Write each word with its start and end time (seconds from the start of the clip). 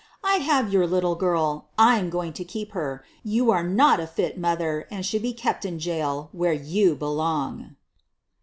I 0.23 0.37
have 0.37 0.73
your 0.73 0.87
little 0.87 1.13
girl. 1.13 1.69
I'm 1.77 2.09
going 2.09 2.33
to 2.33 2.43
keep 2.43 2.71
her. 2.71 3.05
You 3.23 3.51
are 3.51 3.61
not 3.63 3.99
a 3.99 4.07
fit 4.07 4.35
mother, 4.35 4.87
and 4.89 5.05
should 5.05 5.21
be 5.21 5.31
kept 5.31 5.63
in 5.63 5.77
jail, 5.77 6.29
where 6.31 6.53
you 6.53 6.95
be 6.95 7.05
long. 7.05 7.75